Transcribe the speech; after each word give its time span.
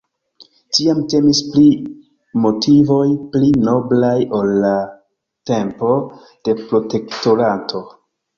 Tiam 0.75 1.01
temis 1.13 1.41
pri 1.49 1.65
motivoj 2.45 3.03
pli 3.35 3.51
noblaj 3.67 4.15
ol 4.39 4.49
en 4.49 4.57
la 4.65 4.73
tempo 5.51 5.91
de 6.49 6.57
Protektorato. 6.65 7.85